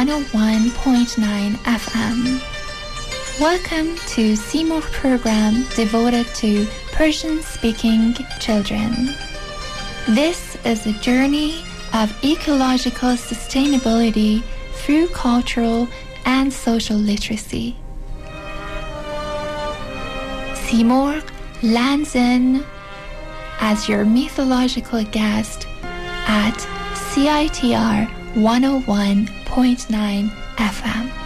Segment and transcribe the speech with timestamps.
[0.00, 3.38] 101.9 FM.
[3.38, 9.10] Welcome to Seymour program devoted to Persian speaking children.
[10.08, 14.42] This is a journey of ecological sustainability
[14.72, 15.86] through cultural
[16.24, 17.76] and social literacy.
[20.54, 21.20] Seymour
[21.62, 22.64] lands in
[23.60, 25.66] as your mythological guest
[26.26, 26.56] at
[27.12, 28.08] CITR
[29.50, 31.19] 101.9 FM.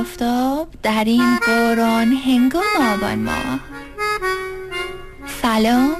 [0.00, 2.62] آفتاب در این باران هنگام
[2.94, 3.60] آبان ماه
[5.42, 5.96] سلام.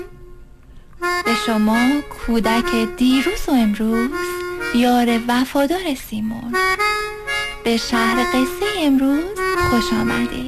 [1.00, 4.10] به شما کودک دیروز و امروز
[4.74, 6.54] یار وفادار سیمون
[7.64, 9.24] به شهر قصه امروز
[9.70, 10.47] خوش آمدید.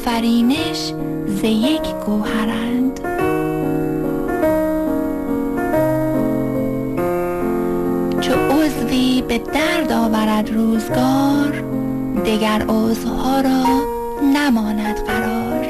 [0.00, 0.92] آفرینش
[1.26, 3.00] ز یک گوهرند.
[8.20, 11.64] چو عضوی به درد آورد روزگار
[12.26, 13.64] دگر عضوها را
[14.34, 15.66] نماند قرار.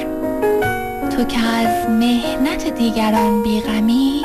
[1.11, 4.23] تو که از مهنت دیگران بیغمی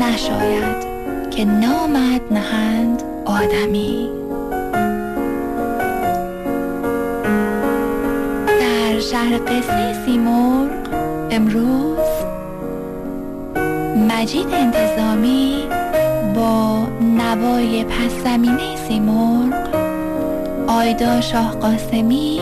[0.00, 0.86] نشاید
[1.30, 4.17] که نامد نهند آدمی.
[9.10, 10.70] شهر قصه سیمرغ
[11.30, 12.08] امروز
[14.08, 15.62] مجید انتظامی
[16.34, 19.54] با نوای پس زمینه سیمرغ
[20.66, 22.40] آیدا شاه قاسمی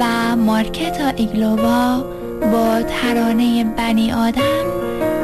[0.00, 2.04] و مارکتا ایگلووا
[2.52, 4.64] با ترانه بنی آدم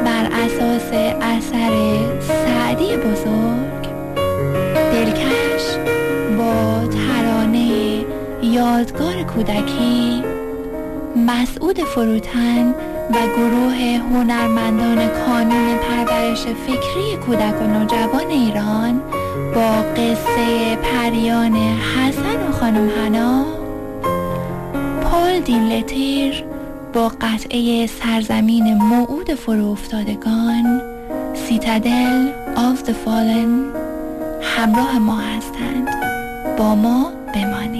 [0.05, 3.85] بر اساس اثر سعدی بزرگ.
[4.91, 5.77] دلکش
[6.37, 8.05] با ترانه
[8.41, 10.34] یادگار کودکی
[11.27, 12.69] مسعود فروتن
[13.09, 13.75] و گروه
[14.11, 19.01] هنرمندان کانون پرورش فکری کودک و نوجوان ایران
[19.55, 23.45] با قصه پریان حسن و خانم هنا
[25.01, 26.43] پول دین لتیر
[26.93, 30.81] با قطعه سرزمین موعود فرو افتادگان
[31.33, 33.75] سیتادل آف the fallen
[34.57, 35.87] همراه ما هستند.
[36.57, 37.74] با ما بمانید.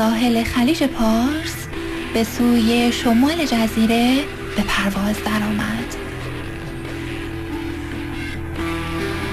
[0.00, 1.66] ساحل خلیج پارس
[2.14, 4.16] به سوی شمال جزیره
[4.56, 5.96] به پرواز درآمد.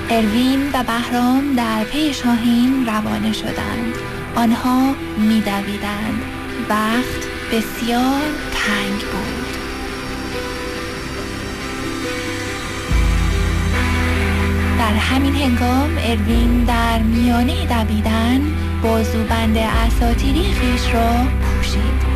[0.09, 3.93] اروین و بهرام در پی شاهین روانه شدند.
[4.35, 6.21] آنها میدویدند.
[6.69, 8.21] وقت بسیار
[8.53, 9.47] تنگ بود.
[14.79, 21.09] در همین هنگام اروین در میانه دویدن بازوبند اساتیری خیش را
[21.41, 22.07] پوشید.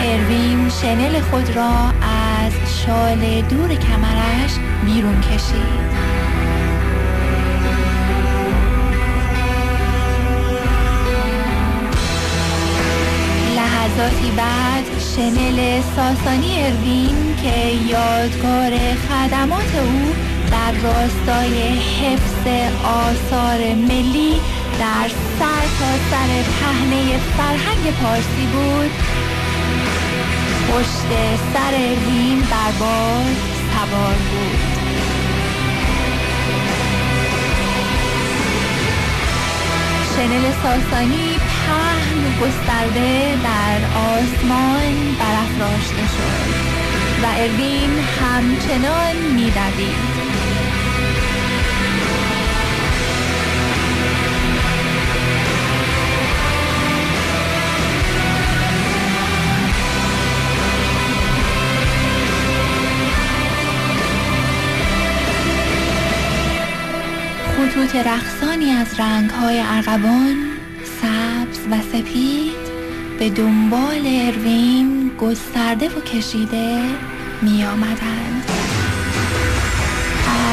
[0.00, 1.72] اروین شنل خود را
[2.42, 2.52] از
[2.86, 4.52] شال دور کمرش
[4.84, 5.90] بیرون کشید.
[13.56, 14.84] لحظاتی بعد
[15.16, 18.70] شنل ساسانی اروین که یادگار
[19.08, 22.46] خدمات او در راستای حفظ
[22.84, 24.34] آثار ملی
[24.78, 26.28] در سر تا سر
[26.60, 28.90] پهنه فرهنگ پارسی بود.
[30.68, 31.10] پشت
[31.54, 31.76] سر
[32.06, 33.24] وین بر بار
[33.72, 34.80] سوار بود.
[40.16, 46.50] شنل ساسانی پهن گسترده در آسمان برافراشته شد
[47.22, 47.90] و اروین
[48.20, 50.09] همچنان میدوید.
[67.70, 70.36] خطوط رقصانی از رنگهای ارغوان
[71.02, 72.70] سبز و سپید
[73.18, 76.82] به دنبال اروین گسترده و کشیده
[77.42, 78.44] می آمدند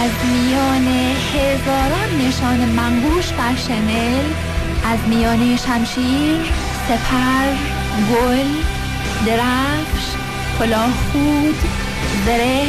[0.03, 0.87] از میان
[1.33, 4.23] هزاران نشان منگوش بر شنل
[4.85, 6.37] از میان شمشیر
[6.87, 7.47] سپر
[8.11, 8.47] گل
[9.25, 10.05] درفش
[10.59, 11.55] کلاهخود
[12.25, 12.65] زره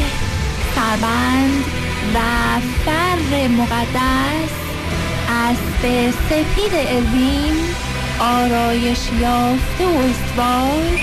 [0.75, 1.78] سربند
[2.15, 2.19] و
[2.85, 4.51] فر مقدس
[5.29, 7.53] اسب سپید الوین
[8.19, 10.99] آرایش یافته و استوار.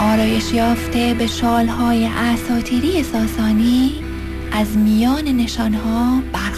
[0.00, 3.92] آرایش یافته به شالهای اساتیری ساسانی
[4.52, 6.57] از میان نشانها برخواست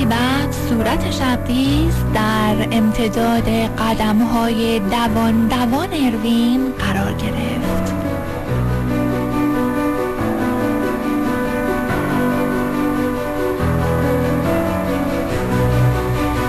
[0.00, 7.94] لحظاتی بعد صورت شبدیز در امتداد قدم های دوان دوان اروین قرار گرفت.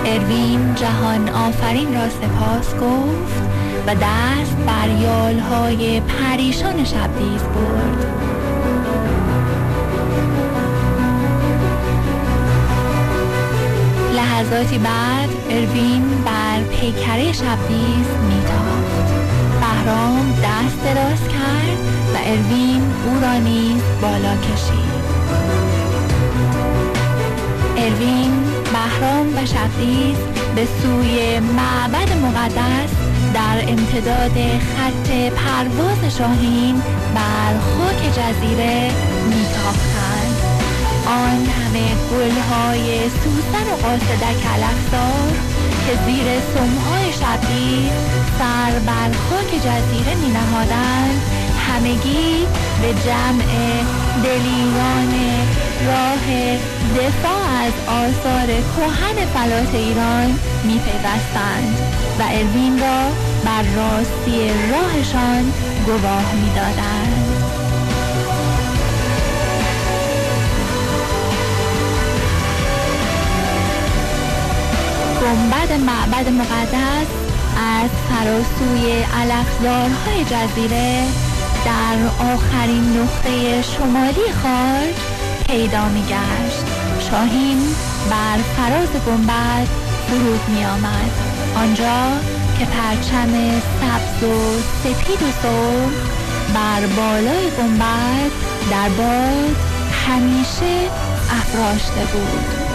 [0.06, 3.42] اروین جهان آفرین را سپاس گفت
[3.86, 4.88] و دست بر
[5.38, 8.31] های پریشان شبدیز برد.
[14.52, 19.12] لحظاتی بعد اروین بر پیکره شبدیز میتافت.
[19.60, 21.78] بهرام دست دراز کرد
[22.14, 25.02] و اروین او را نیز بالا کشید.
[27.76, 28.30] اروین
[28.72, 30.16] بهرام و شبدیز
[30.54, 32.90] به سوی معبد مقدس
[33.34, 36.74] در امتداد خط پرواز شاهین
[37.14, 38.90] بر خاک جزیره
[39.28, 39.91] میتاختند
[41.12, 45.32] آن همه گلهای سوسن و قاصدک علفدار
[45.86, 47.90] که زیر سمهای شبی
[48.38, 51.20] سر بر خاک جزیره می نهادند
[51.68, 52.46] همگی
[52.82, 53.44] به جمع
[54.24, 55.12] دلیران
[55.86, 56.56] راه
[56.96, 61.78] دفاع از آثار کهن فلات ایران می پیوستند
[62.18, 63.10] و اروین را
[63.44, 65.52] بر راستی راهشان
[65.86, 67.21] گواه می دادند.
[75.62, 77.06] گنبد معبد مقدس
[77.56, 81.04] از فراسوی علفزارهای جزیره
[81.64, 84.94] در آخرین نقطه شمالی خاک
[85.46, 86.64] پیدا می گشت
[87.10, 87.58] شاهین
[88.10, 89.66] بر فراز گنبد
[90.08, 91.10] فرود می آمد
[91.56, 92.20] آنجا
[92.58, 95.92] که پرچم سبز و سپید و سرخ
[96.54, 98.30] بر بالای گنبد
[98.70, 99.56] در باد
[100.06, 100.90] همیشه
[101.30, 102.71] افراشته بود.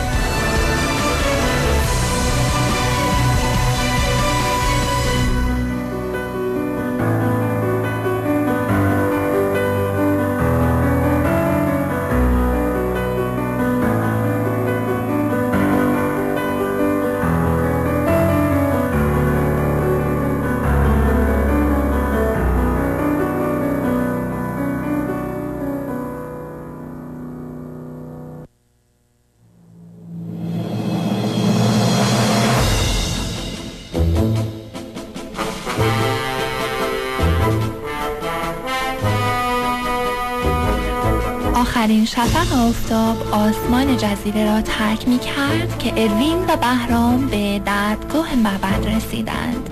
[42.18, 48.88] شفق آفتاب آسمان جزیره را ترک می کرد که اروین و بهرام به دادگاه معبد
[48.88, 49.70] رسیدند.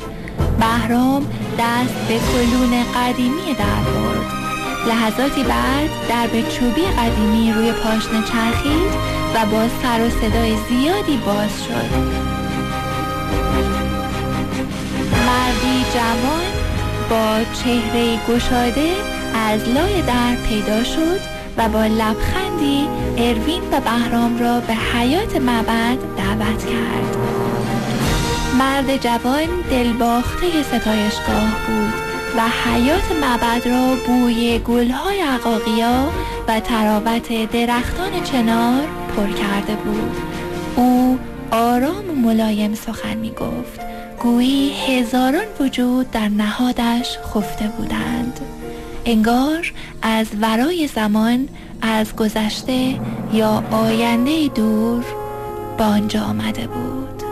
[0.60, 1.25] بهرام
[1.60, 4.32] دست به کلون قدیمی در برد.
[4.88, 8.92] لحظاتی بعد در چوبی قدیمی روی پاشنه چرخید
[9.36, 11.96] و با سر و صدای زیادی باز شد.
[15.28, 16.46] مردی جوان
[17.10, 18.94] با چهره گشاده
[19.36, 25.98] از لای در پیدا شد و با لبخندی اروین و بهرام را به حیات معبد
[26.18, 27.18] دعوت کرد.
[28.60, 31.94] مرد جوان دلباخته ستایشگاه بود
[32.38, 36.10] و حیات معبد را بوی گلهای عقاقیا
[36.48, 38.84] و تراوت درختان چنار
[39.16, 40.18] پر کرده بود.
[40.76, 41.20] او
[41.52, 43.80] آرام و ملایم سخن می گفت
[44.20, 48.40] گویی هزاران وجود در نهادش خفته بودند.
[49.06, 51.48] انگار از ورای زمان
[51.82, 53.00] از گذشته
[53.34, 55.06] یا آینده دور
[55.78, 57.24] به آنجا آمده بود.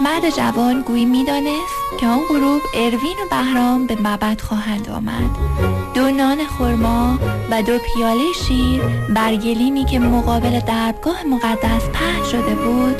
[0.00, 5.30] مرد جوان گویی می‌دانست که آن غروب اروین و بهرام به مبد خواهند آمد.
[5.94, 7.18] دو نان خرما
[7.50, 8.82] و دو پیاله شیر
[9.14, 12.96] بر گلیمی که مقابل دربگاه مقدس پهن شده بود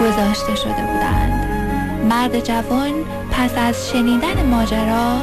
[0.00, 1.46] گذاشته شده بودند.
[2.10, 2.92] مرد جوان
[3.40, 5.22] پس از شنیدن ماجرا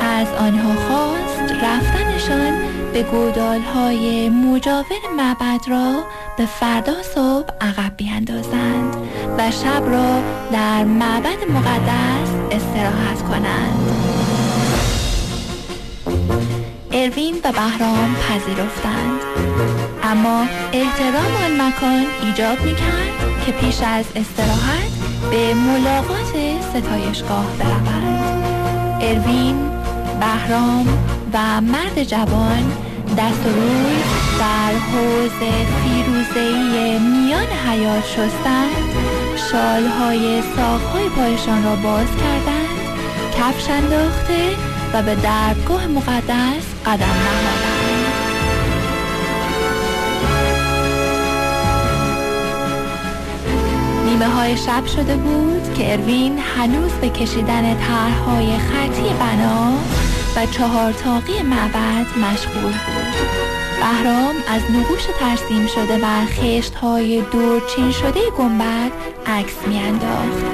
[0.00, 2.52] از آنها خواست رفتنشان
[2.92, 6.04] به گودال های مجاور معبد را
[6.38, 8.96] به فردا صبح عقب بیاندازند
[9.38, 13.90] و شب را در معبد مقدس استراحت کنند.
[16.92, 19.20] اروین و بهرام پذیرفتند.
[20.02, 26.32] اما احترام آن مکان ایجاب می‌کرد که پیش از استراحت به ملاقات
[26.70, 28.44] ستایشگاه بروند
[29.00, 29.56] اروین
[30.20, 30.86] بهرام
[31.32, 32.72] و مرد جوان
[33.18, 33.96] دست و روی
[34.38, 35.30] در حوز
[35.82, 38.94] فیروزهی میان حیات شستند.
[39.52, 42.74] شالهای ساقهای پایشان را باز کردند.
[43.38, 44.50] کفش انداخته
[44.94, 47.63] و به درگاه مقدس قدم نهادند
[54.14, 59.72] نیمه های شب شده بود که اروین هنوز به کشیدن طرحهای خطی بنا
[60.36, 63.28] و چهار تاقی معبد مشغول بود.
[63.80, 68.90] بهرام از نقوش ترسیم شده و خشت های دورچین شده گنبد
[69.26, 70.44] عکس میانداخت.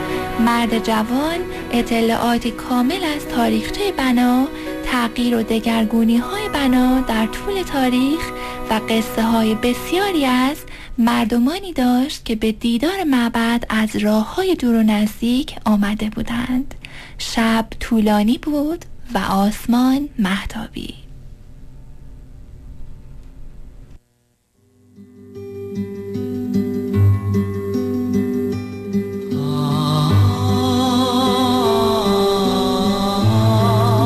[0.47, 1.41] مرد جوان
[1.71, 4.47] اطلاعاتی کامل از تاریخچه بنا
[4.85, 8.33] تغییر و دگرگونی های بنا در طول تاریخ
[8.71, 10.57] و قصه های بسیاری از
[11.01, 16.75] مردمانی داشت که به دیدار معبد از راه های دور و نزدیک آمده بودند.
[17.19, 18.85] شب طولانی بود
[19.15, 20.95] و آسمان محتابی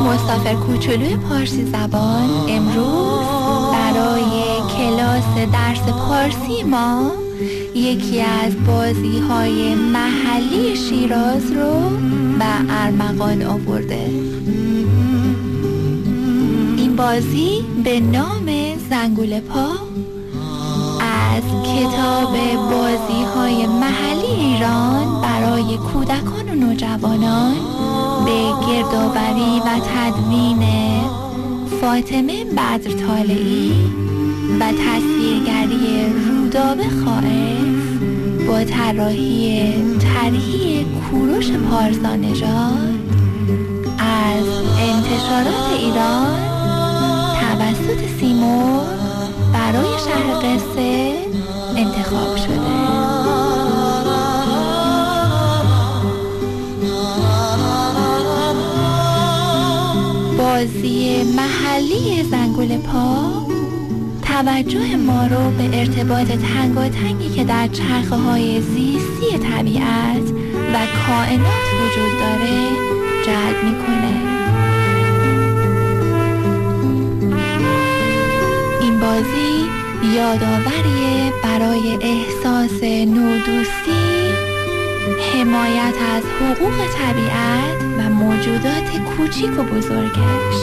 [0.06, 3.13] مسافر کوچولوی پارسی زبان امروز
[5.24, 7.12] کلاس درس پارسی ما
[7.74, 11.80] یکی از بازی های محلی شیراز رو
[12.38, 12.44] به
[12.84, 14.10] ارمغان آورده.
[16.76, 18.46] این بازی به نام
[18.90, 19.68] زنگول پا
[21.00, 22.36] از کتاب
[22.70, 27.54] بازی های محلی ایران برای کودکان و نوجوانان
[28.24, 30.64] به گردآوری و تدوین
[31.80, 33.72] فاطمه بدر طالعی
[34.60, 37.74] و تصویرگری رودابه خائف
[38.48, 42.94] با طراحی طرحی کوروش پارسا نژاد
[43.98, 44.46] از
[44.78, 46.38] انتشارات ایران
[47.40, 48.84] توسط سیمور
[49.52, 51.14] برای شهر قصه
[51.76, 52.94] انتخاب شده.
[60.38, 63.43] بازی محلی زنگول پا
[64.34, 70.30] توجه ما رو به ارتباط تنگی که در چرخه های زیستی طبیعت
[70.74, 72.68] و کائنات وجود داره
[73.26, 74.14] جلب می‌کنه.
[78.80, 79.68] این بازی
[80.16, 84.32] یادآوری برای احساس نودوستی
[85.32, 90.56] حمایت از حقوق طبیعت و موجودات کوچیک و بزرگش.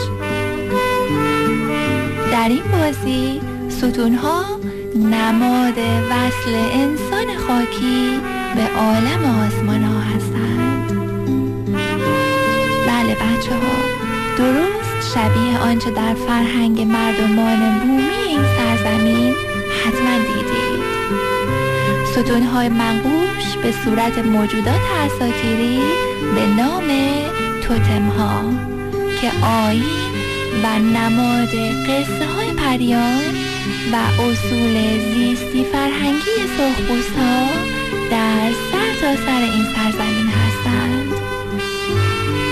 [2.32, 3.51] در این بازی
[3.82, 4.44] ستونها
[4.94, 5.78] نماد
[6.10, 8.20] وصل انسان خاکی
[8.54, 10.88] به عالم آسمان ها هستند.
[12.86, 13.76] بله بچه ها
[14.38, 19.34] درست شبیه آنچه در فرهنگ مردمان بومی این سرزمین
[19.84, 20.82] حتما دیدید.
[22.12, 25.80] ستونهای منقوش به صورت موجودات اساطیری
[26.34, 26.88] به نام
[27.62, 28.42] توتم ها
[29.20, 29.82] که آین
[30.64, 31.54] و نماد
[31.88, 33.41] قصه های پریان
[33.92, 37.46] و اصول زیستی فرهنگی سرخپوست ها
[38.10, 41.12] در سر تا سر این سرزمین هستند.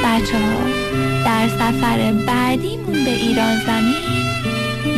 [0.05, 0.61] بچه ها
[1.25, 4.21] در سفر بعدیمون به ایران زمین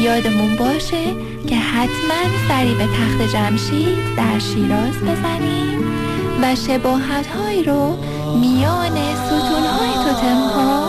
[0.01, 1.05] یادمون باشه
[1.47, 5.81] که حتما سری به تخت جمشید در شیراز بزنیم
[6.43, 7.97] و شباهت هایی رو
[8.41, 10.89] میان ستون های توتم ها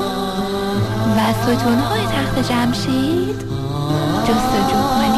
[1.18, 3.44] و ستون های تخت جمشید
[4.28, 5.13] جستجو کنیم.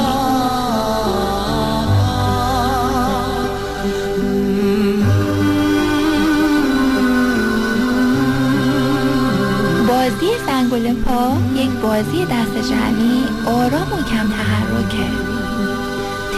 [10.22, 15.10] زنگوله پا یک بازی دست جمعی آرام و کم تحرکه.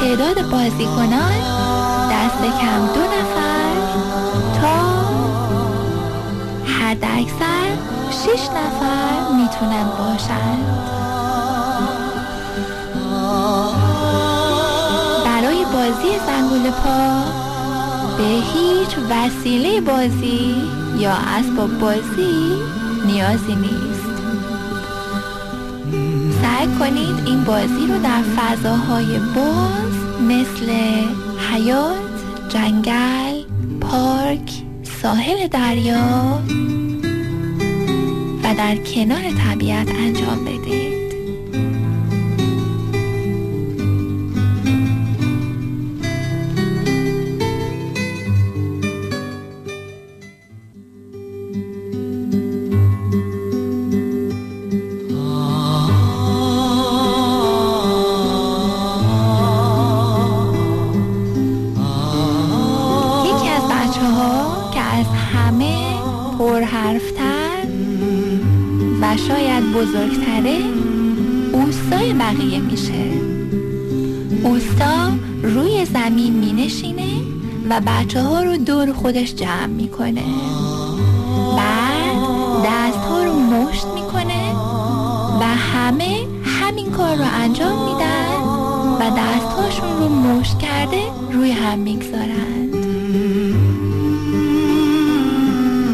[0.01, 1.31] تعداد بازیکنان
[2.11, 3.73] دست کم دو نفر
[4.61, 4.77] تا
[6.65, 7.67] حد اکثر
[8.11, 10.65] شش نفر می‌تونن باشند
[15.25, 17.23] برای بازی زنگوله پا
[18.17, 20.55] به هیچ وسیله بازی
[20.97, 22.76] یا اسباب بازی
[23.07, 24.17] نیازی نیست.
[26.41, 30.71] سعی کنید این بازی رو در فضاهای باز مثل
[31.51, 31.97] حیات،
[32.49, 33.43] جنگل،
[33.81, 34.51] پارک،
[35.01, 36.39] ساحل دریا
[38.43, 40.96] و در کنار طبیعت انجام بدید.
[77.79, 80.23] بچه ها رو دور خودش جمع می‌کنه.
[81.57, 82.17] بعد
[82.65, 84.53] دست ها رو مشت می‌کنه
[85.39, 88.41] و همه همین کار رو انجام میدن
[88.99, 92.75] و دستهاشون رو مشت کرده روی هم می‌گذارند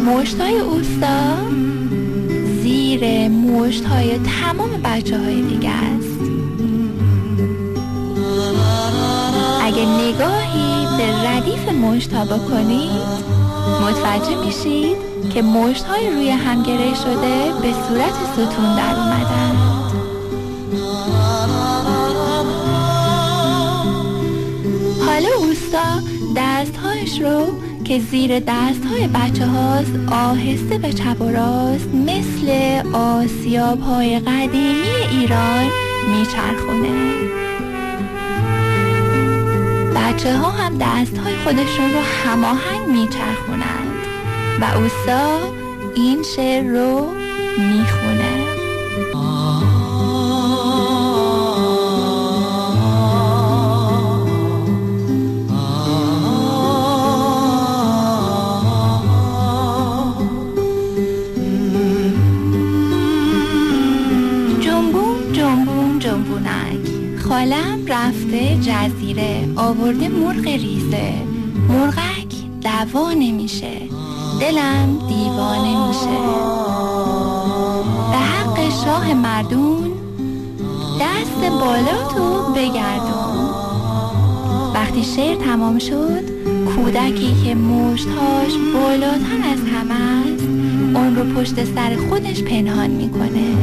[0.05, 1.35] مشت های اوستا
[2.61, 6.12] زیر مشت های تمام بچه های دیگه است.
[9.65, 13.33] اگه نگاهی به ردیف مشت ها بکنید
[13.81, 14.97] متوجه میشید
[15.33, 19.55] که مشت های روی هم گره شده به صورت ستون در اومدن.
[25.05, 26.01] حالا اوستا
[26.35, 27.45] دستهایش رو
[27.83, 34.87] که زیر دست های بچه هاست آهسته به چپ و راست مثل آسیاب های قدیمی
[35.11, 35.65] ایران
[36.11, 37.42] میچرخونه.
[40.13, 43.93] بچه ها هم دست های خودشون رو هماهنگ میچرخونند
[44.61, 45.39] و اوسا
[45.95, 47.07] این شعر رو
[47.57, 48.43] می‌خونه.
[67.29, 71.13] خالم رفته جزیره آورده مرغ ریزه.
[71.69, 73.71] مرغک دوا نمیشه
[74.41, 76.19] دلم دیوانه میشه.
[78.11, 79.91] به حق شاه مردون
[81.01, 83.49] دست بالا تو بگردون.
[84.73, 86.23] وقتی شعر تمام شد
[86.75, 90.43] کودکی که مشتهاش بالاتر از همه است
[90.95, 93.57] اون رو پشت سر خودش پنهان می‌کنه.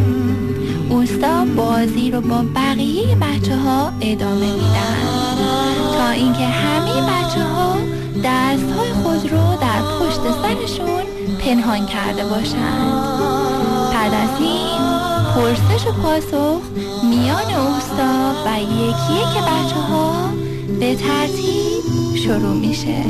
[0.90, 5.20] اوستا بازی رو با بقیه بچه ها ادامه میدن.
[5.98, 7.76] تا اینکه همه بچه ها
[8.24, 11.02] دست های خود رو در پشت سرشون
[11.38, 12.92] پنهان کرده باشند
[13.92, 14.80] بعد از این
[15.34, 16.62] پرسش و پاسخ
[17.10, 20.30] میان اوستا و یکی یک بچه ها
[20.80, 23.04] به ترتیب شروع میشه.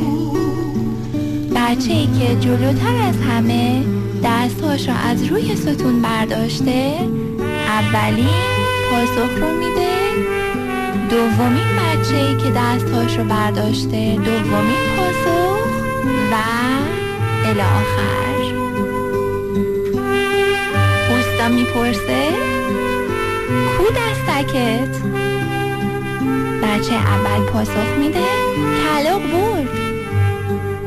[1.55, 3.83] بچه ای که جلوتر از همه
[4.23, 6.93] دستهاش رو از روی ستون برداشته
[7.71, 8.41] اولین
[8.91, 9.95] پاسخ رو میده.
[11.09, 14.15] دومین بچه ای که دستهاش رو برداشته.
[14.15, 15.65] دومین پاسخ
[16.31, 16.35] و
[17.45, 18.37] الاخر
[21.09, 22.29] اوستا می‌پرسه
[23.77, 24.95] کو دستکت؟
[26.63, 28.23] بچه اول پاسخ میده
[28.83, 29.69] کلاق برد.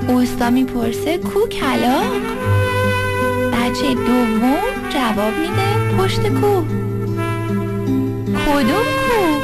[0.09, 2.21] اوستا می‌پرسه کو کلاق
[3.53, 6.63] بچه دوم جواب میده پشت کو.
[8.47, 9.41] کدوم کوه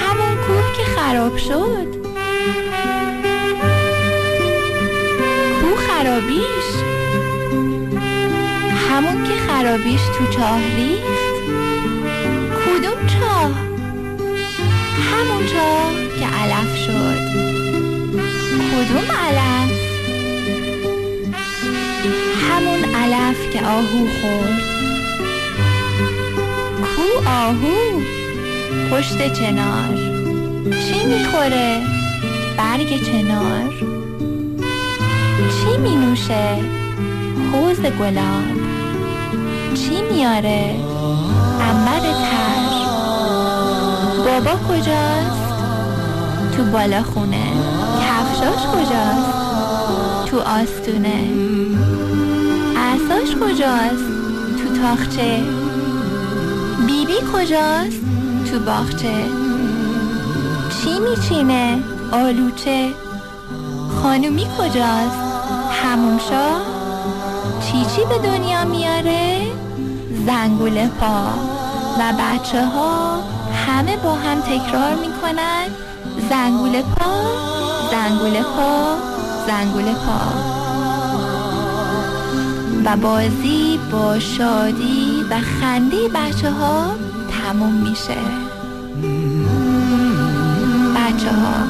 [0.00, 1.86] همون کوه که خراب شد.
[5.60, 6.68] کو خرابیش.
[8.90, 11.34] همون که خرابیش تو چاه ریخت.
[12.66, 13.50] کدوم چاه؟
[15.10, 17.20] همون چاه که علف شد.
[18.70, 19.79] کدوم علف؟
[23.52, 24.60] که آهو خورد.
[26.96, 28.00] کو آهو؟
[28.90, 29.94] پشت چنار.
[30.70, 31.80] چی می‌خوره؟
[32.56, 33.72] برگ چنار.
[35.38, 36.56] چی می نوشه
[37.52, 38.60] حوز گلاب.
[39.74, 40.74] چی میاره؟
[41.60, 42.70] انبر تر.
[44.24, 45.40] بابا کجاست؟
[46.56, 47.52] تو بالا خونه.
[48.00, 49.32] کفشاش کجاست؟
[50.26, 51.20] تو آستونه.
[53.30, 54.04] اساش کجاست؟
[54.58, 55.42] تو تاخچه.
[56.86, 58.00] بیبی کجاست؟
[58.50, 59.24] تو باغچه.
[60.70, 61.78] چی میچینه؟
[62.12, 62.90] آلوچه.
[64.02, 65.18] خانومی کجاست؟
[65.82, 66.48] همومشا
[67.60, 69.46] چی چی به دنیا میاره؟
[70.26, 71.26] زنگوله پا.
[71.98, 73.22] و بچه ها
[73.66, 75.66] همه با هم تکرار می‌کنن.
[76.30, 77.22] زنگوله پا
[77.90, 78.96] زنگوله پا
[79.46, 80.59] زنگوله پا.
[82.84, 86.94] و بازی با شادی و خنده بچه ها
[87.30, 88.20] تموم میشه.
[90.96, 91.64] بچه ها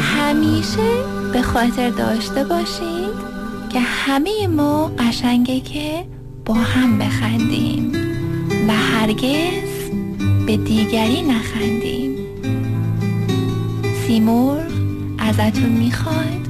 [0.00, 0.90] همیشه
[1.32, 3.30] به خاطر داشته باشید
[3.72, 6.04] که همه ما قشنگه که
[6.44, 7.92] با هم بخندیم
[8.68, 9.90] و هرگز
[10.46, 12.16] به دیگری نخندیم.
[14.06, 14.60] سیمور
[15.18, 16.40] ازتون می‌خواد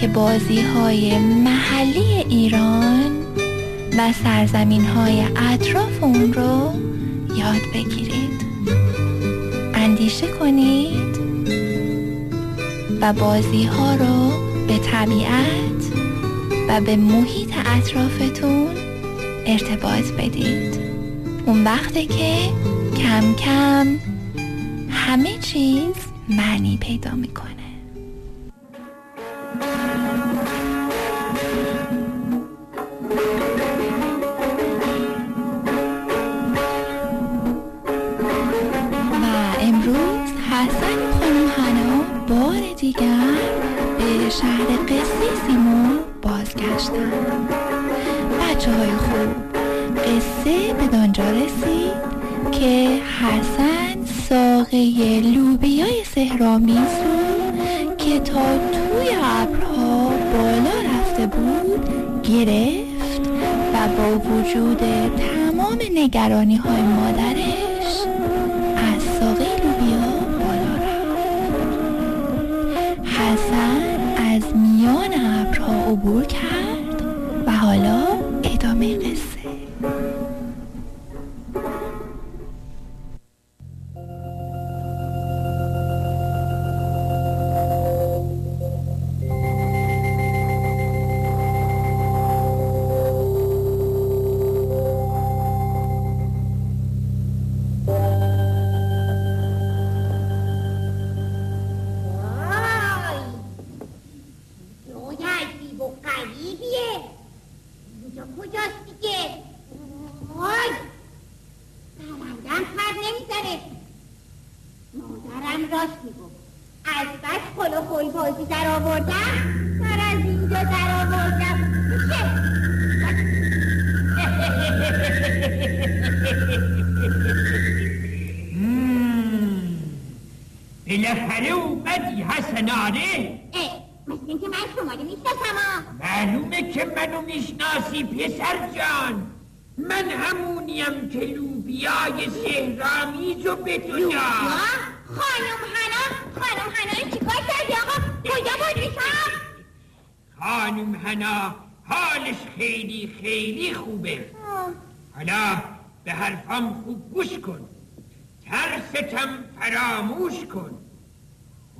[0.00, 3.19] که بازی های محلی ایران
[4.00, 6.72] و سرزمین های اطراف اون رو
[7.36, 8.40] یاد بگیرید.
[9.74, 11.18] اندیشه کنید
[13.00, 14.30] و بازی ها رو
[14.66, 15.82] به طبیعت
[16.68, 18.76] و به محیط اطرافتون
[19.46, 20.80] ارتباط بدید.
[21.46, 22.34] اون وقته که
[22.96, 23.98] کم کم
[24.90, 25.94] همه چیز
[26.28, 27.59] معنی پیدا می‌کنه.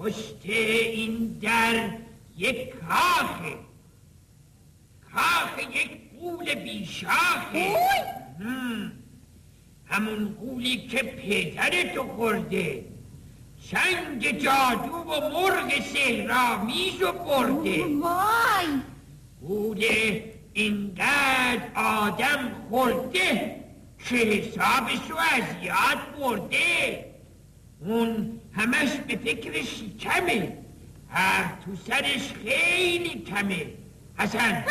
[0.01, 1.91] پشت این در
[2.39, 3.57] یک کاخه.
[5.13, 7.77] کاخ یک قول بیشاخه.
[8.41, 8.93] هم.
[9.87, 12.85] همون قولی که پدر تو خورده.
[13.71, 17.85] چنگ جادو و مرغ سهرامیزو برده.
[17.85, 18.81] وای.
[19.41, 23.57] بوده اینقدر آدم خورده
[24.09, 27.05] که حسابشو از یاد برده.
[27.81, 30.59] اون همش به فکر شکمه
[31.09, 33.67] هر تو سرش خیلی کمه.
[34.19, 34.65] حسن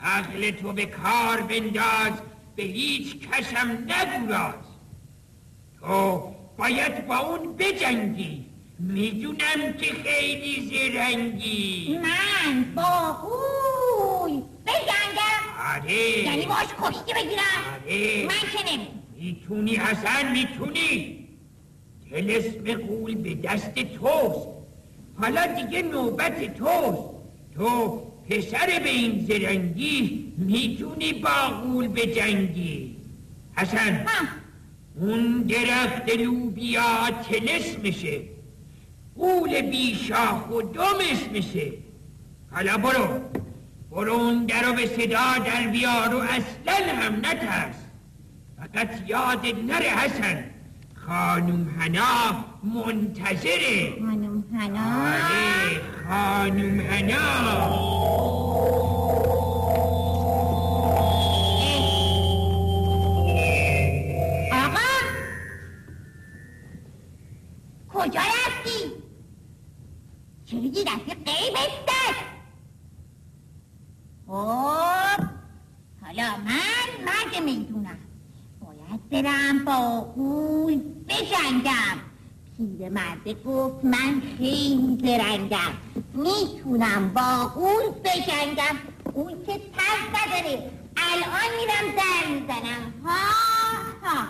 [0.00, 2.12] عقل تو به کار بنداز
[2.56, 4.54] به هیچ کشم نگوراز.
[5.80, 8.46] تو باید با اون بجنگی.
[8.78, 11.98] می‌دونم که خیلی زرنگی.
[11.98, 15.42] من باهوی بجنگم.
[15.74, 16.18] آره.
[16.18, 17.40] یعنی باش کشتی بگیرم.
[17.84, 18.26] آره.
[18.26, 21.19] من که نمی می‌تونی حسن می‌تونی.
[22.10, 24.48] تلسم قول به دست توست.
[25.20, 27.02] حالا دیگه نوبت توست.
[27.54, 32.96] تو پسر به این زرنگی می‌تونی با غول بجنگی.
[33.56, 34.06] حسن
[35.00, 38.20] اون درخت لوبیا تلس میشه.
[39.16, 41.72] قول بیشاخ و دمش میشه.
[42.50, 43.20] حالا برو.
[43.90, 47.74] برو اون در رو به صدا در بیار و اصلا هم نترس.
[48.56, 50.44] فقط یاد نره حسن.
[51.06, 53.94] خانم هنا منتظره.
[54.00, 57.26] خانم هنا آره خانم هنا
[64.52, 64.90] آقا.
[67.88, 68.92] کجا رفتی؟
[70.44, 72.16] چیزی رفتی قیب استاد
[74.26, 75.24] خب
[76.02, 77.98] حالا من مرد می‌دونم.
[78.90, 81.98] باید برم با قول بجنگم.
[82.56, 85.72] پیر مرد گفت من خیلی زرنگم
[86.14, 88.76] می‌تونم با قول بجنگم.
[89.14, 90.70] اون که ترس نداره.
[90.96, 92.94] الان میرم در می‌زنم.
[93.04, 93.16] ها
[94.02, 94.26] ها.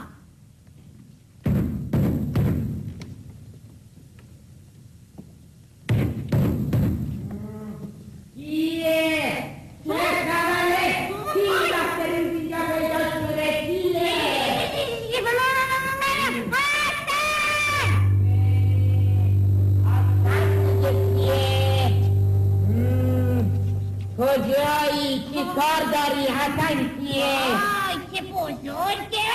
[26.08, 27.36] حسن کیه؟
[28.12, 29.30] چه بزرگه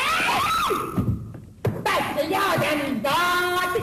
[1.85, 3.81] بچه یادم داد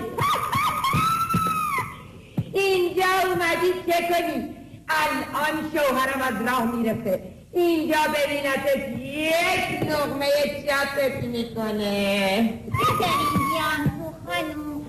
[2.55, 4.55] اینجا اومدی چه کنی؟
[4.89, 10.27] الان شوهرم از راه می‌رسه اینجا ببینتت یک نقمه
[10.67, 14.83] چپت می‌کنه بذارین جان تو خانم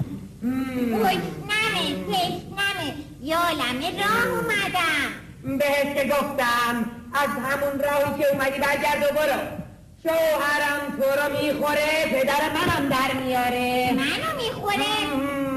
[0.91, 9.13] گشنمه تشنمه یالمه راه اومدم بهت که گفتم از همون راهی که اومدی برگرد و
[9.15, 9.39] برو.
[10.03, 13.93] شوهرم تو رو می‌خوره پدر منم در میاره.
[13.93, 14.93] منو می‌خوره؟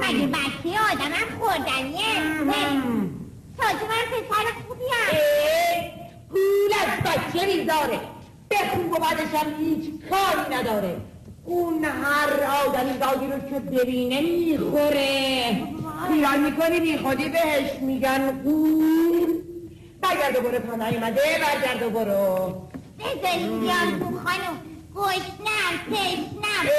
[0.00, 2.14] مگه بچه آدمم خوردنیه؟
[3.58, 4.88] تازه من پسر خوبیم.
[6.30, 8.00] گول از بچه می‌ذاره.
[8.50, 10.96] بخون و بعدش هم هیچ کاری نداره.
[11.44, 12.30] اون هر
[12.66, 15.44] آدمی دادی رو که ببینه می‌خوره.
[16.08, 19.42] خیال می‌کنی بی خودی بهش میگن گول
[20.10, 22.62] برگرد و برو تا نیومده برگرد و برو.
[22.98, 24.60] بذارین جان تو خانم.
[24.94, 26.70] گشنم تشنم.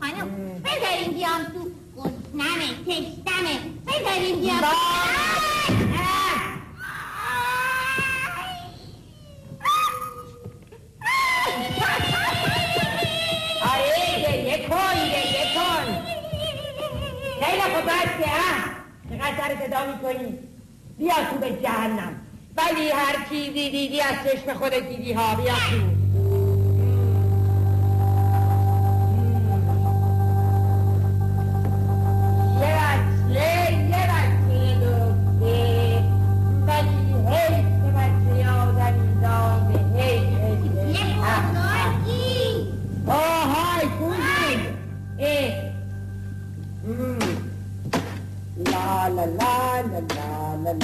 [0.00, 0.28] خانم
[0.64, 1.70] بذارین بیام تو.
[1.96, 4.66] گشنمه تشنمه بذارین بیام با-
[17.66, 18.64] خیلی خوب بچه اه
[19.10, 20.38] چقدر صدا می‌کنی؟
[20.98, 22.20] بیا تو به جهنم.
[22.56, 26.05] ولی هر چیزی دیدی از چشم خودت دیدی ها بیا تو.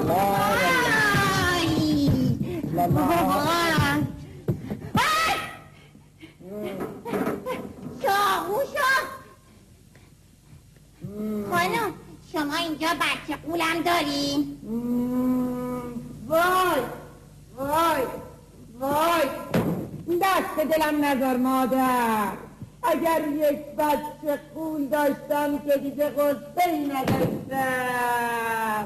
[2.85, 3.05] لا
[8.03, 8.91] شاهوشا
[11.51, 11.93] خانم
[12.31, 14.57] شما اینجا بچه قولم دارین.
[16.27, 16.81] وای
[17.57, 18.01] وای
[18.85, 19.25] وای
[20.21, 22.27] دست دلم نذار مادر.
[22.83, 28.85] اگر یک بچه قول داشتم که دیگه غصه ای نداشتم.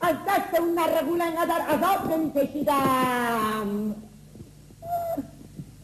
[0.00, 3.94] از دست اون نره قول انقدر عذاب نمی کشیدم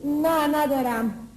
[0.05, 1.29] نه ندارم.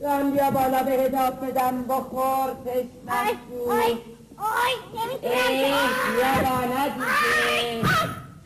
[0.00, 1.82] جان بیا بالا به هداب بدم.
[1.82, 3.38] بخور آی تشنک
[3.68, 3.98] آی
[4.38, 5.48] آی نمی‌تونم.
[5.48, 5.72] ای
[6.16, 7.50] بیا بالا دیگه.
[7.50, 7.82] آی.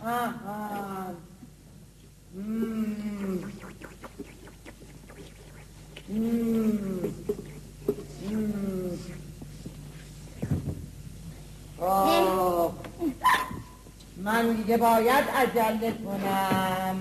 [0.04, 1.27] آها.
[2.34, 2.44] من
[14.56, 16.96] دیگه باید عجله کنم.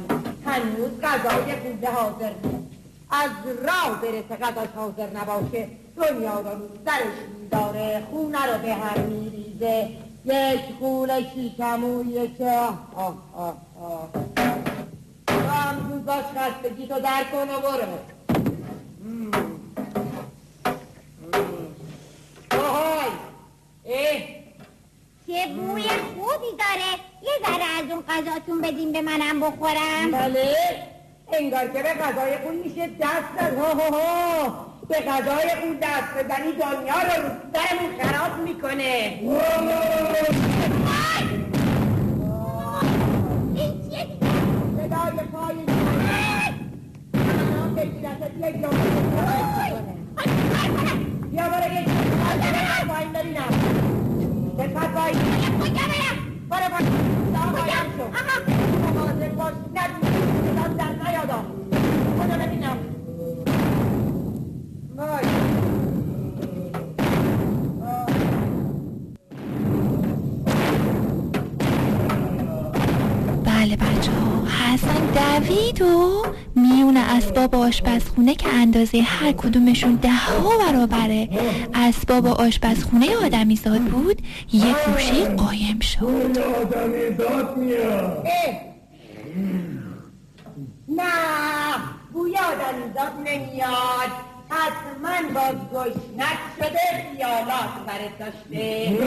[0.46, 2.68] هنوز غذای خوده حاضر نیست.
[3.12, 3.30] از
[3.68, 5.68] راه برسه غذاش حاضر نباشه.
[5.98, 9.90] دنیا رو سرش میداره خونه رو به هم میریزه.
[10.26, 10.62] یک
[11.36, 13.18] شیکم و یک آه آه
[13.82, 14.10] آه.
[16.08, 17.98] زود خستگی تو در کن و برو.
[22.62, 23.10] آهای.
[23.86, 24.20] اه.
[25.28, 26.92] چه بوی خوبی داره.
[27.24, 30.12] یه ذره از اون غذاتون بدین به منم بخورم.
[30.12, 30.56] بله.
[31.34, 34.66] انگار که به غذای خون میشه دست از ها ها ها.
[34.90, 39.20] به غذای خون دست بزنی دنیا رو رو سرمون خراب می‌کنه.
[59.76, 59.98] جمعه
[60.52, 62.78] بیا در ببینم
[73.46, 76.24] بله بچه ها حسن دوید و
[76.76, 81.28] میون اسباب آشپزخونه که اندازه هر کدومشون ده ها برابر
[81.74, 84.22] اسباب آشپزخونه آدمی زاد بود
[84.54, 86.38] یه گوشه قایم شد.
[86.62, 88.28] آدمی ذات میاد.
[90.88, 91.04] نه
[92.14, 94.27] بوی آدمیزاد نمیاد.
[94.50, 96.86] حتما با گشنک شده
[97.16, 98.98] خیالات برت داشته.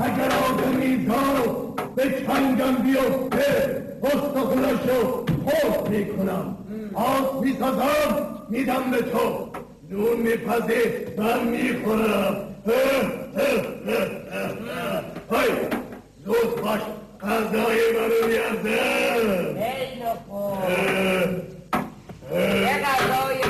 [0.00, 6.56] اگر آدمی ذات به چنگم بیفته استخونشو خوب می‌کنم.
[6.94, 9.48] آس می‌سازم میدم به تو.
[9.90, 10.82] نون میپزی
[11.18, 12.48] من می‌خورم.
[15.30, 15.48] های
[16.24, 16.80] زود باش
[17.20, 20.58] غذای منو بیازم خیلی خوب
[22.32, 23.40] یه غذای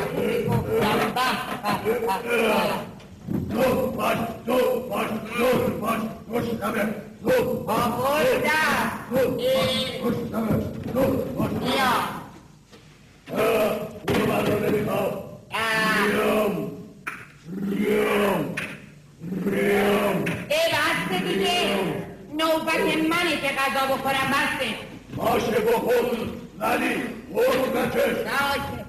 [23.92, 24.74] بخورم بسته
[25.16, 26.28] باشه بخور
[26.58, 27.02] ولی
[27.32, 28.81] خود نکش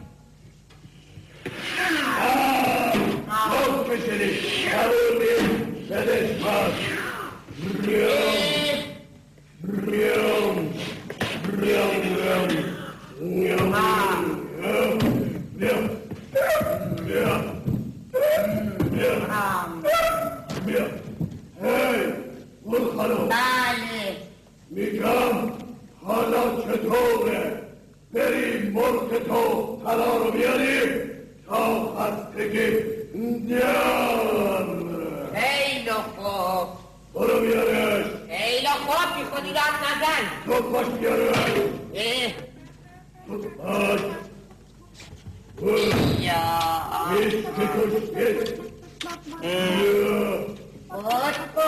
[3.43, 6.71] Halk meselesi şerri bir sedes var.
[7.87, 8.09] Rüyum,
[9.87, 10.57] rüyum,
[11.61, 12.49] rüyum, rüyum,
[13.21, 13.71] rüyum,
[15.59, 15.89] rüyum,
[20.65, 20.89] rüyum,
[21.61, 21.99] Hey,
[22.65, 23.29] kul hanım.
[23.29, 24.15] Bali.
[24.69, 25.51] Mikam,
[26.03, 27.63] hala çetore.
[28.15, 30.79] Beri mor çeto, karar biyani.
[31.49, 32.92] Şavkat tekim.
[33.13, 34.67] Indian!
[35.35, 36.69] Ey loko!
[37.15, 38.07] Bana bir yere yaş!
[38.29, 38.93] Ey loko!
[39.19, 40.23] Çıkmadı lan nazan!
[40.45, 41.37] Çok baş bir yere yaş!
[41.93, 42.31] Eh!
[43.27, 44.01] Tut aç!
[46.21, 46.73] Ya!
[47.17, 48.49] Geç, çıkış, geç!
[49.43, 49.53] Ya!
[50.89, 51.65] Koş, koş!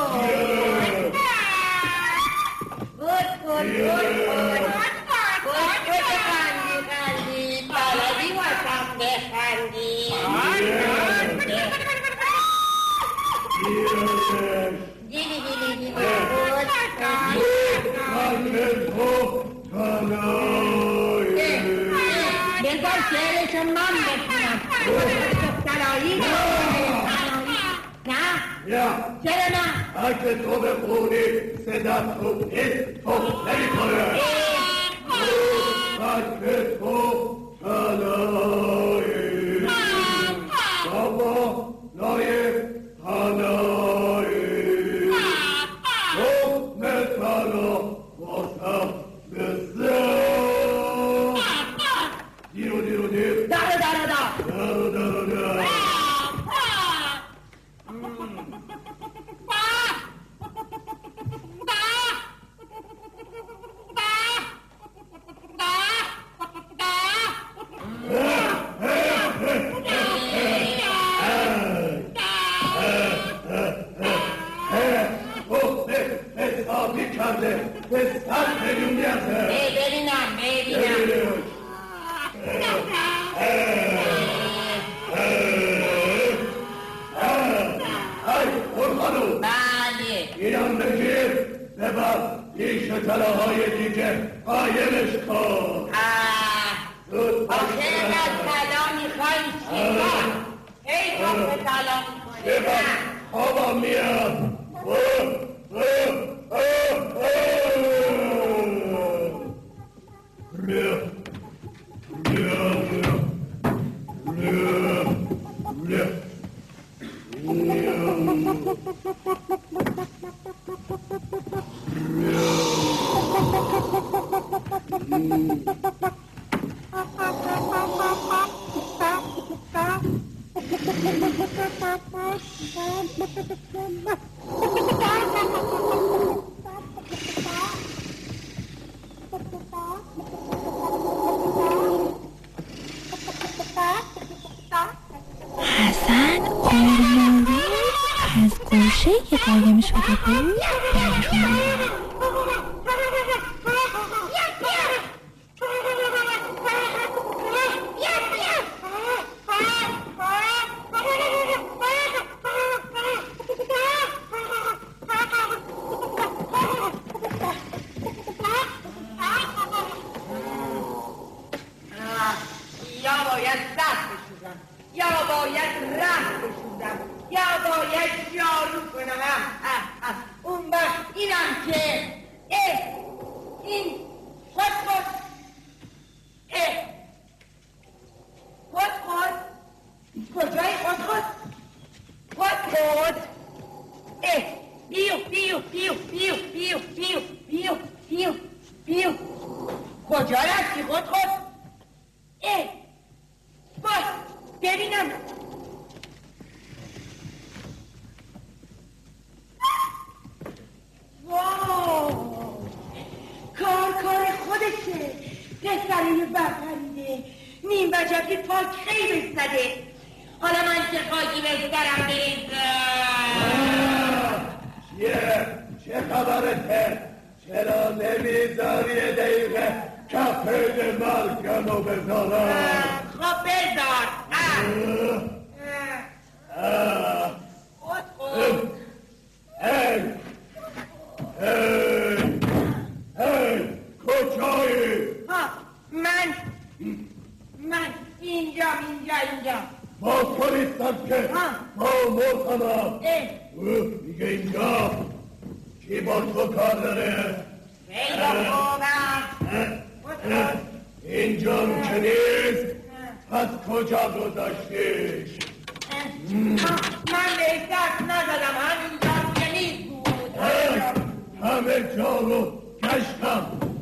[3.00, 4.60] Koş, koş, koş, koş!
[5.46, 6.55] Koş, koş, koş!
[13.68, 17.02] 이어는 니리니리니 못할까
[18.14, 18.54] 맞는
[18.92, 20.14] 포탄을
[22.62, 24.22] 내가 제일에서 맘대로
[25.66, 26.26] 따라 이거
[28.72, 29.58] 야, 제레나.
[29.94, 31.14] 아, 그 도배 보니
[31.66, 32.56] 세다 도피
[33.04, 34.20] 도피를.
[36.00, 36.04] 아,
[36.40, 36.78] 그
[37.62, 38.26] 도사나이.
[40.92, 42.55] 어머, 너의
[43.46, 43.85] Hello.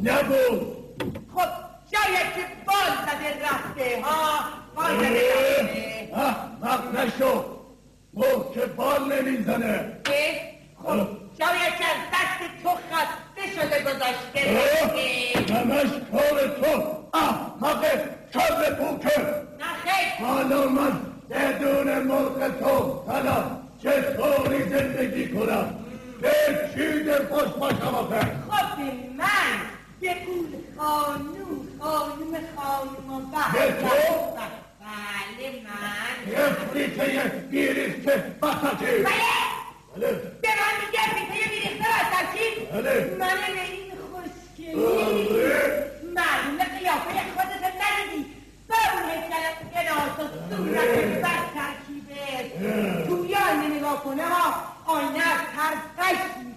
[0.03, 0.77] نبود.
[1.35, 1.49] خب
[1.91, 4.39] شاید که بال زده رفته ها؟
[4.75, 6.09] بال زده رفته.
[6.15, 7.45] احمق نشو.
[8.13, 9.97] مخ که بال نمی‌زنه؟
[10.83, 11.07] خب
[11.39, 14.59] شاید که از دست تو خسته شده گذاشته.
[15.53, 16.93] همش کار تو.
[17.13, 17.85] احمق
[18.33, 19.19] کل بوکه
[19.59, 20.25] نه خیر.
[20.27, 20.99] حالا من
[21.29, 23.45] بدون مرغ تو حالا
[23.83, 25.75] چطوری زندگی کنم؟
[26.21, 26.31] به
[26.75, 28.79] چی دل خوش باشم آخه خب
[29.17, 29.55] من
[30.03, 30.45] به پول
[30.77, 33.37] خانوم خانوم خانوم به؟
[34.81, 43.17] بله من یه فریته بیریخته وسطی بله به من میگه پیته بیریخته وسطی بله.
[43.19, 44.75] من به این خوشگلی.
[46.15, 48.25] معلومه قیافه خودت ندیدی
[48.69, 54.53] با اون هیکلت گناس و صورت بد ترکیبه توی آینه نگاه کنه ها
[54.85, 56.52] آینه از هر قشی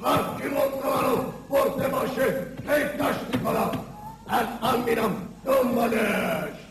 [0.00, 2.28] marchim otrovanu forte baše,
[2.68, 3.70] hej taštikala,
[4.26, 5.14] ad aminam,
[5.44, 6.63] dombaleš.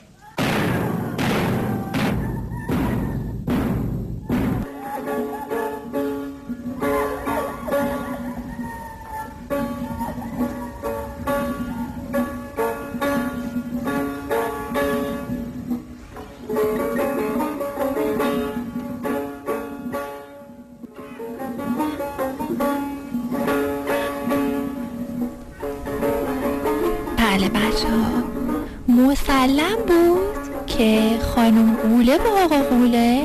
[32.03, 33.21] قوله و آقا قوله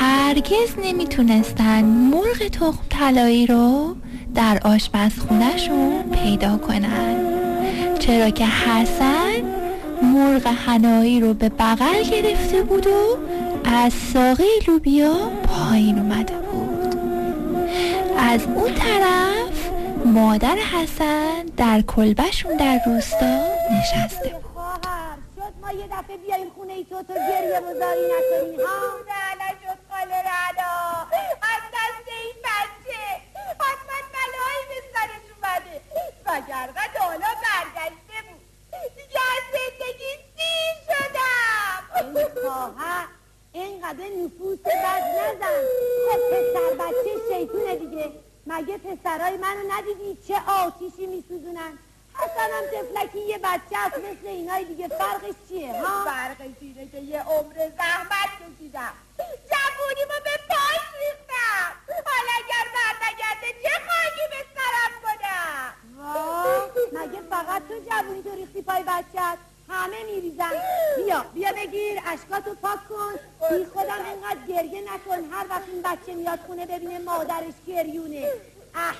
[0.00, 3.96] هرگز نمی‌تونستن مرغ تخم طلایی رو
[4.34, 7.16] در آشپزخونهشون پیدا کنن.
[7.98, 9.42] چرا که حسن
[10.02, 13.16] مرغ هنایی رو به بغل گرفته بود و
[13.64, 16.94] از ساقه لوبیا پایین اومده بود.
[18.18, 19.70] از اون طرف
[20.04, 23.38] مادر حسن در کلبشون در روستا
[23.72, 24.53] نشسته بود.
[25.74, 28.62] یه دفعه بیایم خونه ای تو تو گریه بزاری نکنی.
[28.62, 30.74] ها؟ نه نشد خاله ردا
[31.42, 33.02] از دست این بچه.
[33.60, 35.80] حتما بلایی به سرش اومده
[36.26, 38.40] وگرنه تا حالا برگشته بود.
[38.96, 42.16] دیگه از زندگی سیر شدم.
[42.16, 43.06] ای خواهر
[43.52, 45.62] اینقدر نفوس بد نزن.
[46.10, 48.10] خب پسر بچه شیطونه دیگه.
[48.46, 51.78] مگه پسرای منو ندیدی چه آتیشی میسوزونن؟
[52.14, 54.88] حسن هم تفلکی یه بچه هست مثل اینای دیگه.
[54.88, 58.92] فرقش چیه ها؟ فرقش اینه که یه عمر زحمت کشیدم.
[59.50, 61.72] جوونی ما به پاش ریختم.
[61.88, 68.62] حالا اگر برنگرده چه خاکی به سرم کنم؟ واه مگه فقط تو جوونی تو ریختی
[68.62, 69.38] پای بچت
[69.68, 70.50] همه میریزن.
[70.96, 73.12] بیا بیا بگیر اشکاتو پاک کن.
[73.50, 75.32] بی خودم اینقدر گریه نکن.
[75.32, 78.28] هر وقت این بچه میاد خونه ببینه مادرش گریونه.
[78.74, 78.94] اه.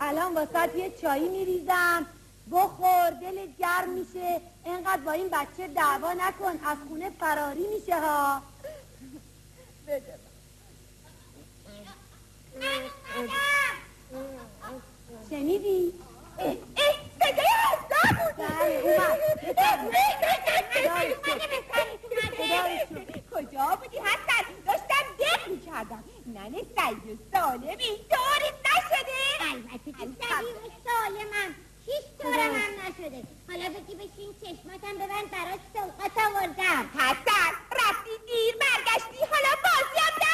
[0.00, 2.06] الان واسه یه چایی میریزم.
[2.52, 4.40] بخور دل گرم میشه.
[4.64, 6.58] اینقدر با این بچه دعوا نکن.
[6.64, 8.42] از خونه فراری میشه ها.
[15.30, 15.94] شنیدی؟
[22.38, 29.20] بله کجا بودی حسن داشتم دق می‌کردم ننه سعید سالمی طوری نشده
[29.50, 31.50] البته که سریع سالمم
[31.86, 38.54] هیچ طورم هم نشده حالا بگی بشین چشماتم ببند برات سوقات آوردم حسن رفتی دیر
[38.60, 40.29] برگشتی حالا بازی هم در بیاری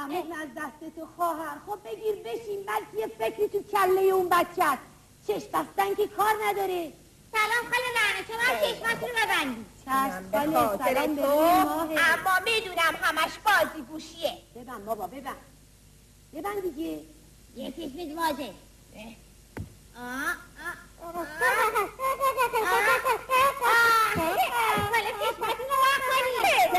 [0.00, 4.64] امون از دست تو خواهر خب بگیر بشین بلکه یه فکری تو کله اون بچه
[4.64, 4.82] هست
[5.26, 6.92] چشم بستن که کار نداره
[7.32, 11.22] سلام خاله نانه شما هم چشماتون رو ببندید چشم خاله خاطر سلام به
[12.00, 15.36] اما می‌دونم همش بازی گوشیه ببند بابا ببند
[16.34, 17.00] ببند دیگه
[17.56, 18.50] یه چشمت واجه
[19.96, 20.36] آه
[21.02, 21.16] آه
[24.92, 26.72] حالا چشماتون رو واق کنید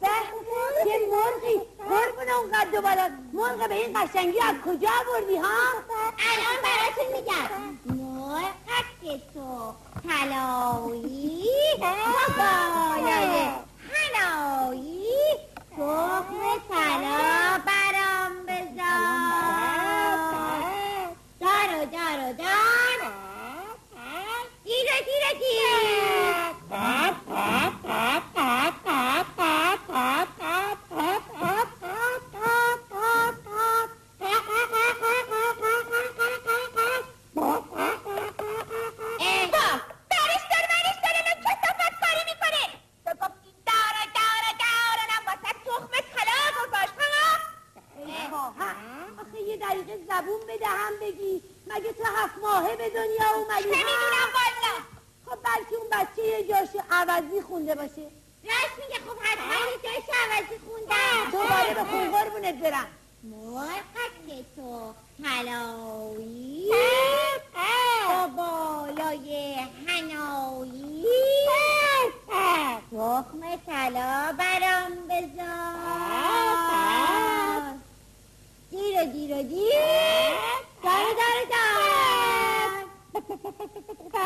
[0.00, 1.56] به یه مرغی.
[1.88, 5.58] قربون اون قد و بالا مرغ به این قشنگی از کجا آوردی ها؟
[6.30, 7.48] الان براتون میگم.
[7.84, 9.74] مرغک تو
[10.08, 11.50] طلایی
[12.36, 13.48] بالای
[13.92, 15.14] حنایی
[15.70, 19.68] تخم طلا برام بذار.
[21.40, 21.68] دار.
[21.78, 23.00] و دار و دار
[24.64, 25.68] گیر و گیر و گیر
[50.58, 51.42] به دهم بگی.
[51.66, 54.74] مگه تو هفت ماهه به دنیا اومدی؟ نمی‌دونم والا.
[55.26, 58.02] خب بلکه اون بچه یه جاشو عوضی خونده باشه.
[58.44, 61.30] راست میگه خب حتما یه جایش عوضی خوندم.
[61.32, 62.86] دوباره به خون قربونت برم.
[63.22, 66.70] مرغک تو طلایی
[67.54, 69.54] با بالای
[69.86, 71.04] حنایی.
[72.90, 75.78] تخم طلا برام بذار.
[78.70, 80.52] Ha ha ha
[83.32, 83.78] ha ha
[84.12, 84.18] ha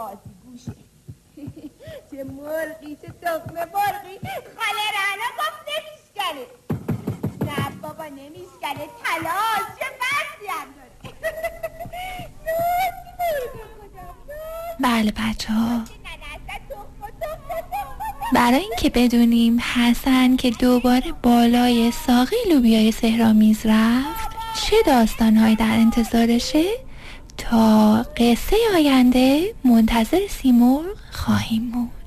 [0.00, 0.72] بازیگوشه
[2.10, 4.18] چه مرغی چه تخمه مرغی.
[4.56, 6.44] خاله رهنه گفت نمیشکنه.
[7.46, 8.88] نه بابا نمیشکنه.
[9.04, 11.14] تلاش چه بردی هم داره.
[14.80, 15.84] بله بچه ها
[18.34, 26.89] برای اینکه بدونیم حسن که دوباره بالای ساقی لوبیای سهرامیز رفت چه داستانهایی در انتظارشه؟
[27.50, 31.99] تا قصه آینده منتظر سیمرغ خواهیم بود.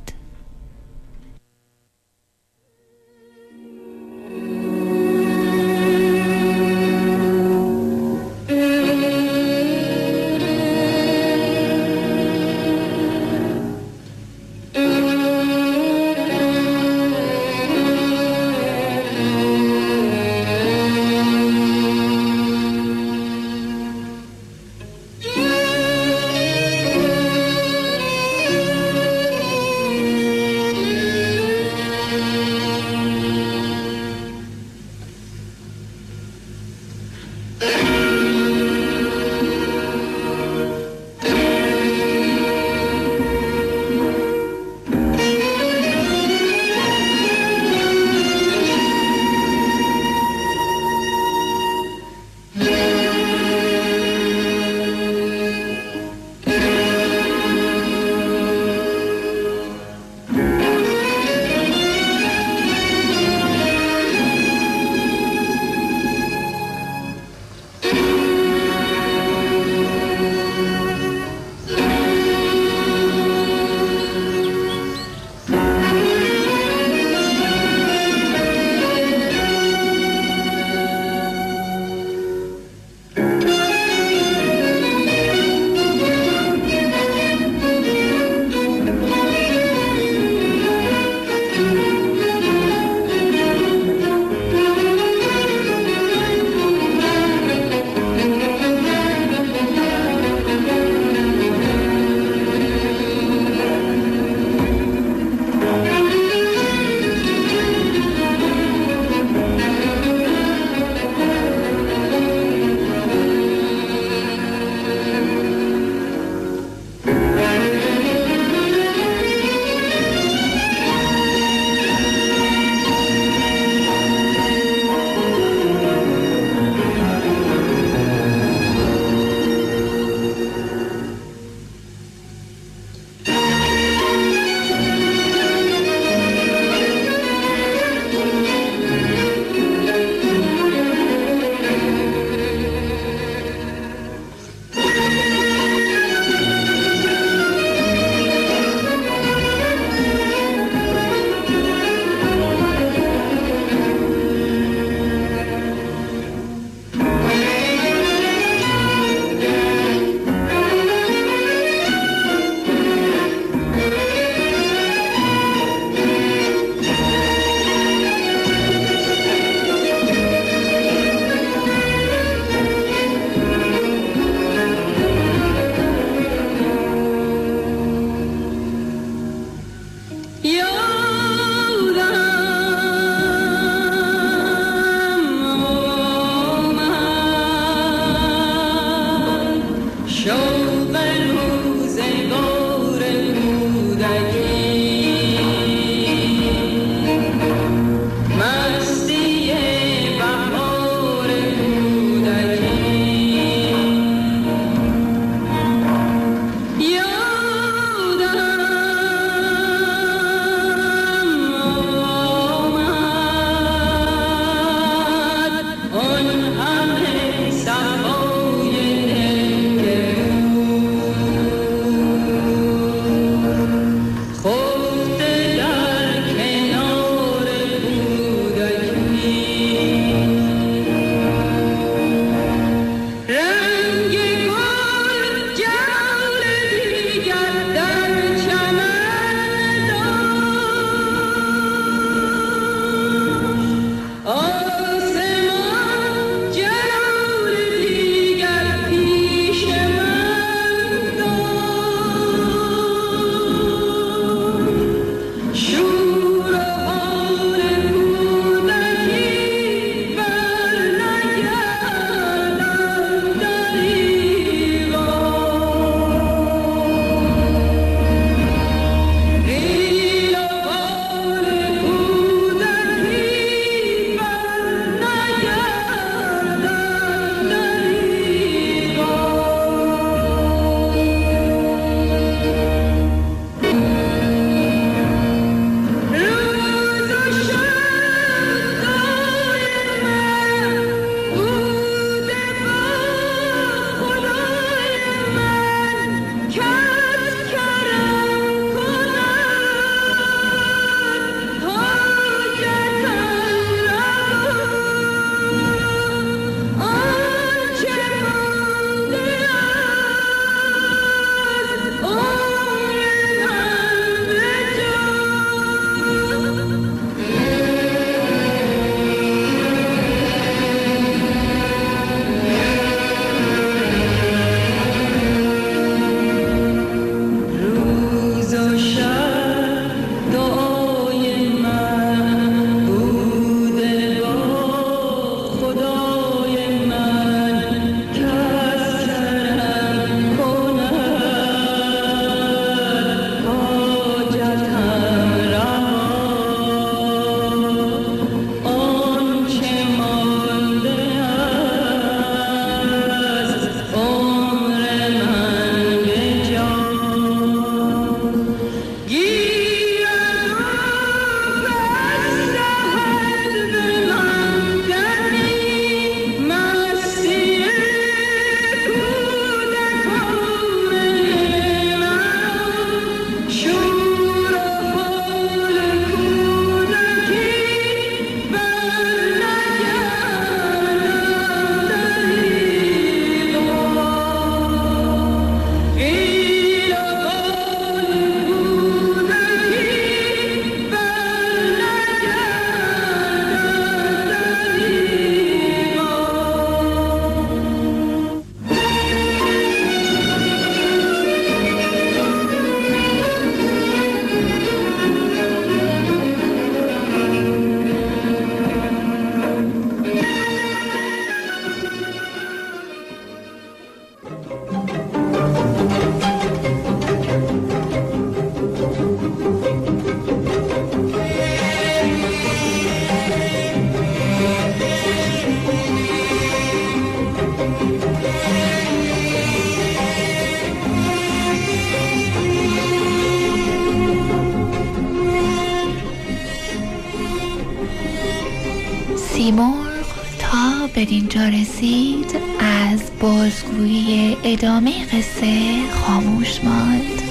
[444.54, 447.22] ادامه قصه خاموش ماند.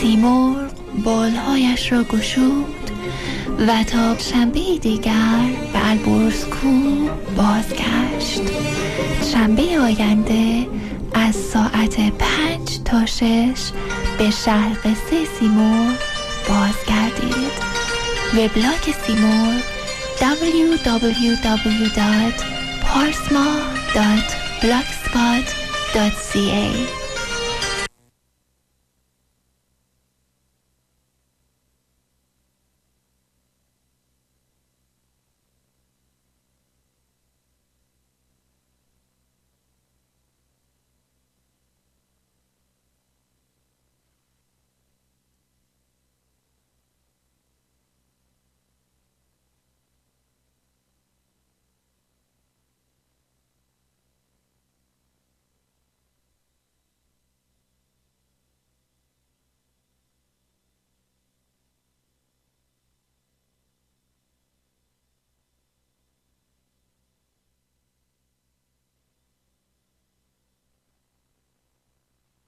[0.00, 0.70] سیمرغ
[1.04, 2.90] بالهایش را گشود
[3.68, 5.40] و تا شنبه دیگر
[5.72, 8.42] به البرزکو بازگشت.
[9.32, 10.66] شنبه آینده
[11.14, 13.70] از ساعت پنج تا شش
[14.18, 15.94] به شهر قصه سیمور
[16.48, 17.52] بازگردید.
[18.34, 19.62] وبلاگ سیمور
[25.98, 26.97] Ca.